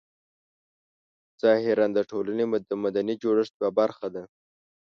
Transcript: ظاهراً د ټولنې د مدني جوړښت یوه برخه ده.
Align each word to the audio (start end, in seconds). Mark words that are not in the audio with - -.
ظاهراً 1.41 1.87
د 1.97 1.99
ټولنې 2.09 2.45
د 2.69 2.71
مدني 2.83 3.15
جوړښت 3.23 3.53
یوه 3.57 3.69
برخه 3.79 4.07
ده. 4.15 4.23